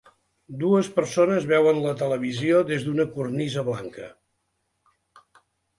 Dues 0.61 0.87
persones 0.95 1.45
veuen 1.51 1.83
la 1.85 1.93
televisió 2.01 2.63
des 2.73 2.89
d'una 2.89 3.07
cornisa 3.13 3.69
blanca. 3.73 4.13